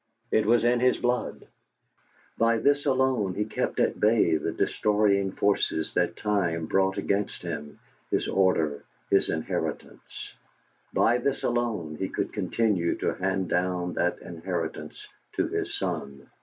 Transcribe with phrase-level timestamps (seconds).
[0.31, 1.45] It was in his blood.
[2.35, 7.77] By this alone he kept at bay the destroying forces that Time brought against him,
[8.09, 10.33] his order, his inheritance;
[10.91, 16.27] by this alone he could continue to hand down that inheritance to his son.